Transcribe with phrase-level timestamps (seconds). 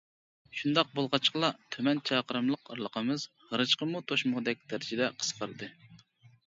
[0.59, 5.71] شۇنداق بولغاچقىلا تۈمەن چاقىرىملىق ئارىلىقىمىز غېرىچقىمۇ توشمىغۇدەك دەرىجىدە قىسقاردى.